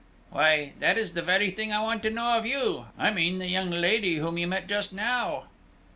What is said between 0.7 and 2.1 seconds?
that is the very thing I want to